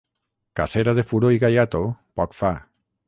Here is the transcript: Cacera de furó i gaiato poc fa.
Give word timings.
Cacera 0.59 0.95
de 0.99 1.03
furó 1.11 1.31
i 1.37 1.41
gaiato 1.43 1.83
poc 2.21 2.35
fa. 2.39 2.53